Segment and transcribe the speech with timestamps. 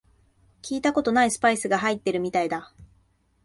[0.63, 2.73] 聞いたことないスパイスが入ってるみたいだ